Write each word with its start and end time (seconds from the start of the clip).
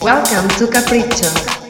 Welcome 0.00 0.48
to 0.58 0.66
Capricho. 0.66 1.61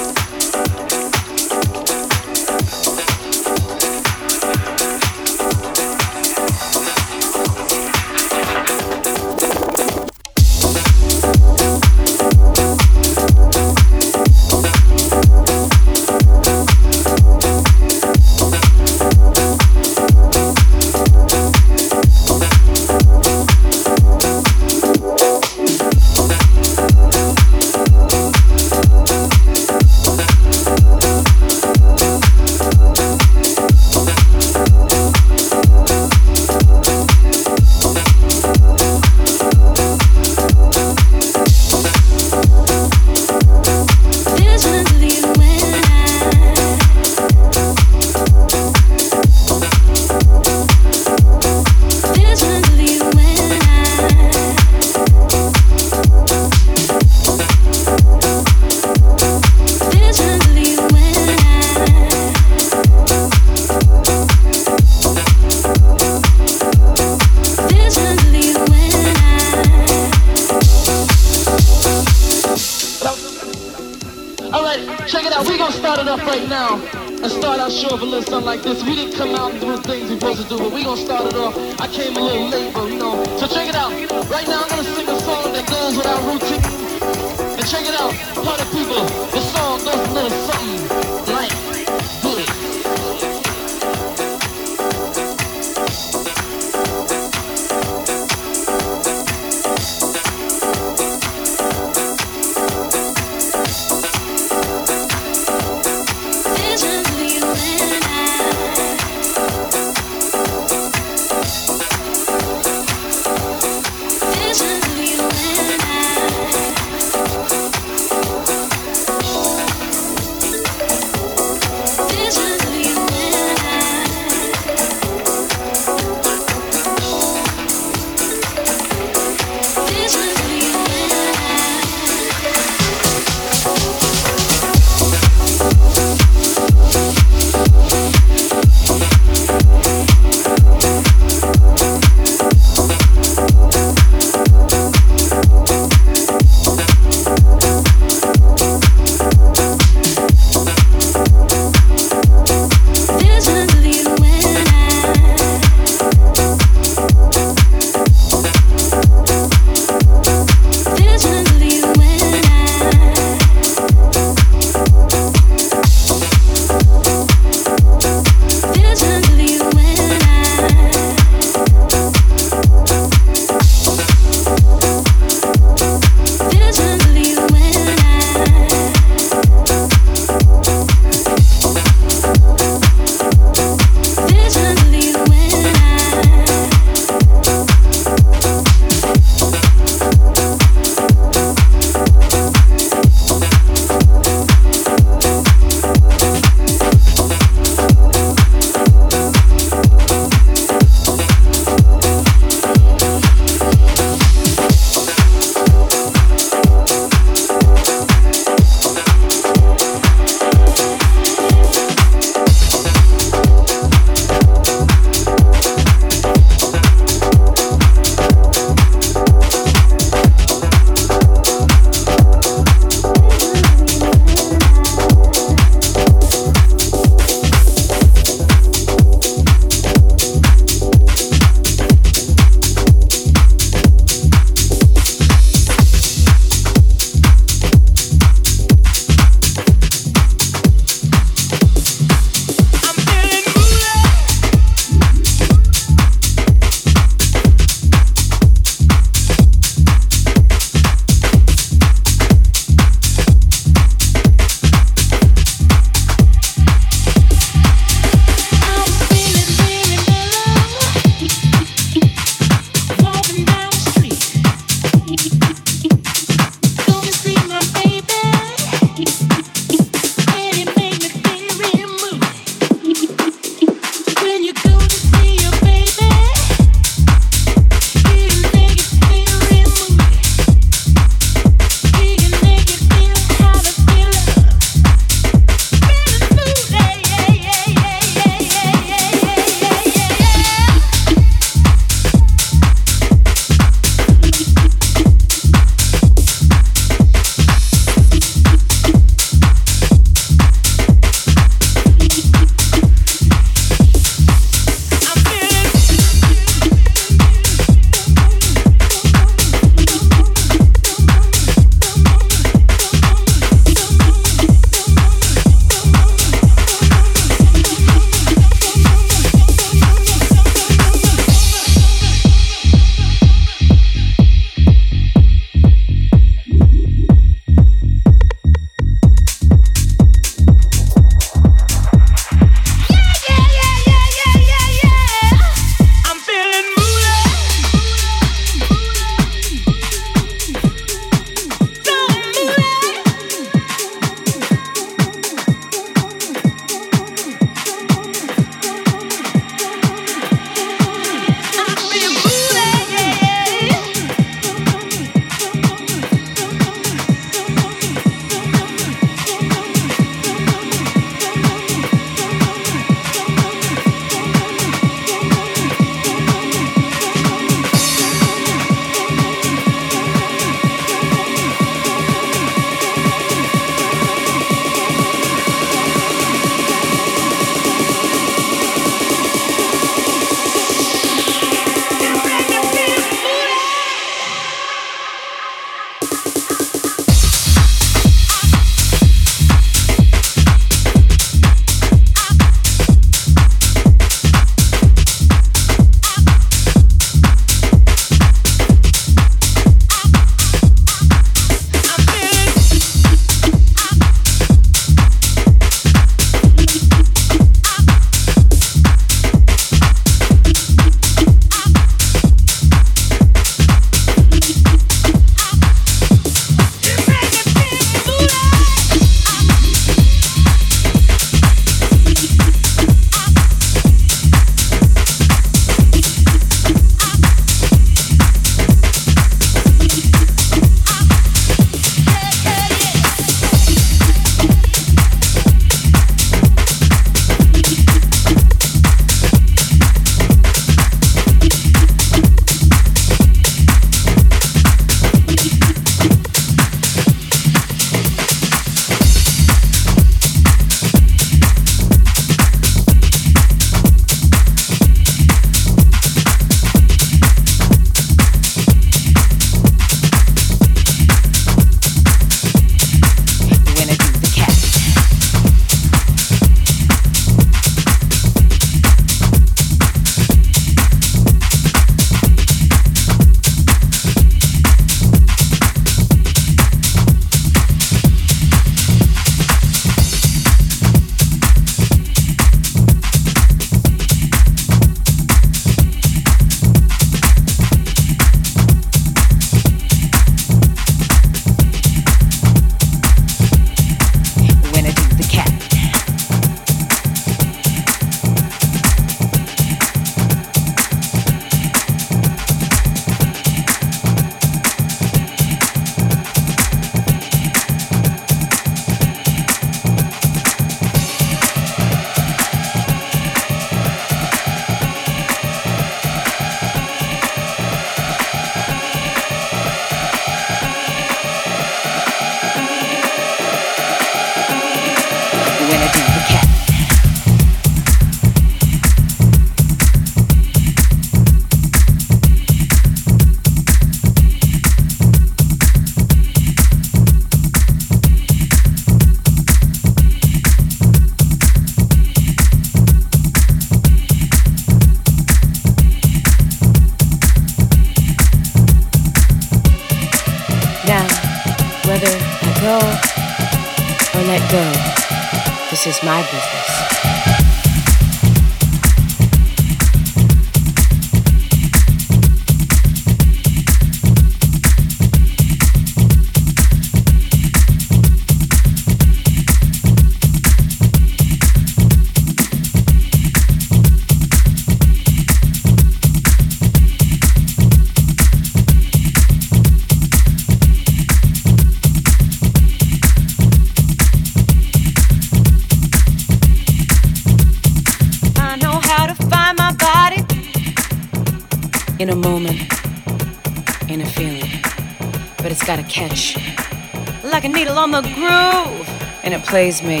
plays 599.54 599.84
me. 599.84 600.00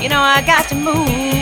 You 0.00 0.08
know 0.08 0.20
I 0.20 0.42
got 0.46 0.68
to 0.68 0.76
move. 0.76 1.39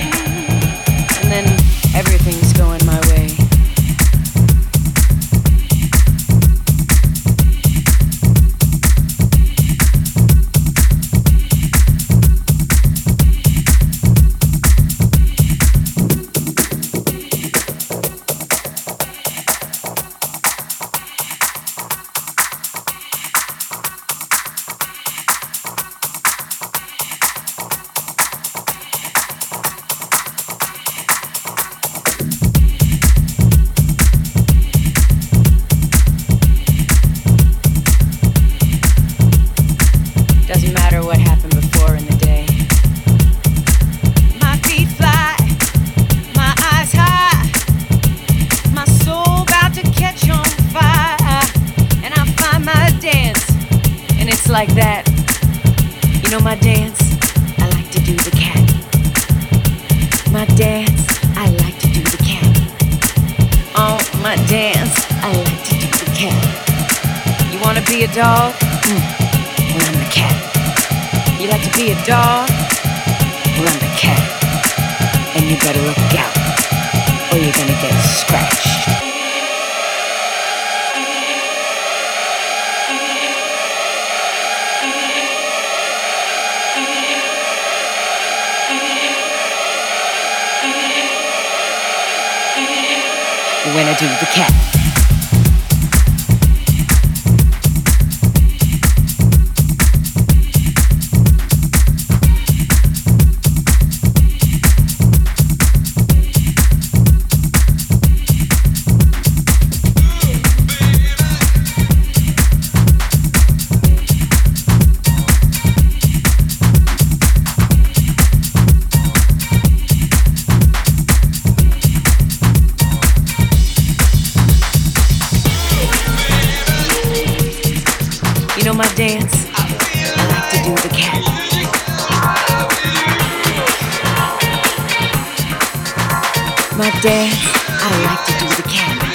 my 136.78 136.90
dad, 137.00 137.34
I 137.82 137.90
like 138.04 138.24
to 138.26 138.32
do 138.38 138.46
the 138.54 138.62
camera. 138.68 139.08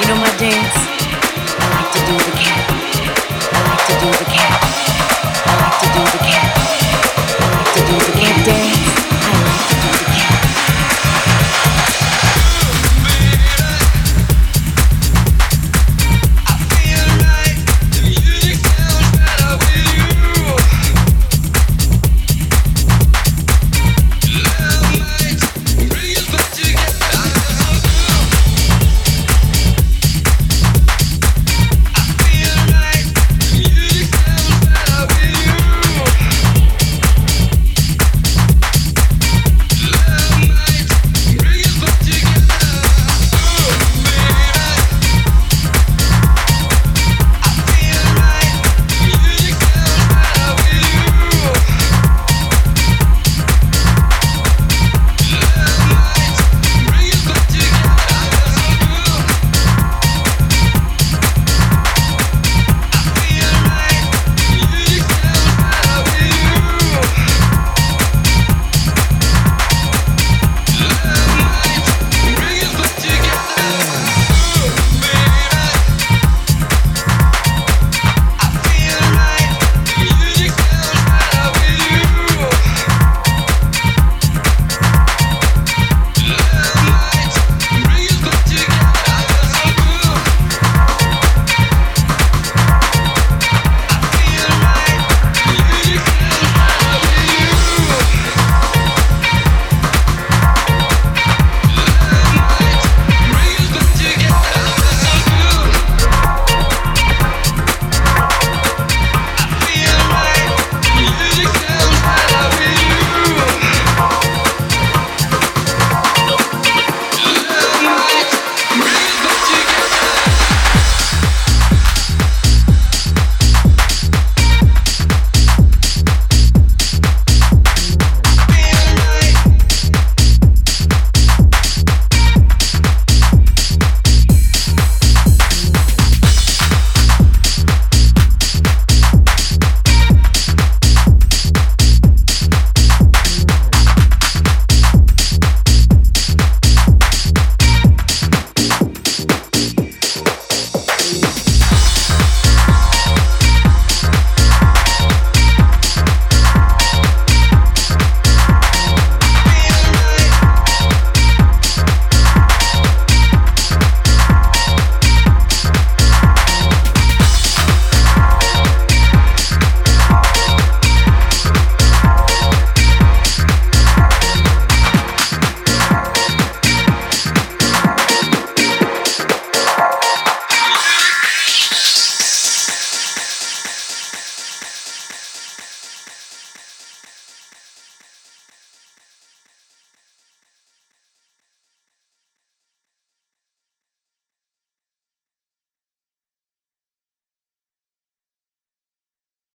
You 0.00 0.08
know 0.08 0.16
my 0.16 0.36
dance? 0.38 0.91